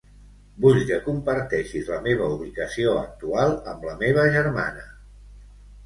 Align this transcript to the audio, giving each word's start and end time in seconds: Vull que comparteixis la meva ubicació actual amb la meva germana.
Vull 0.63 0.79
que 0.91 0.97
comparteixis 1.07 1.91
la 1.95 2.01
meva 2.09 2.31
ubicació 2.39 2.97
actual 3.05 3.57
amb 3.75 3.89
la 3.93 3.97
meva 4.05 4.29
germana. 4.41 4.93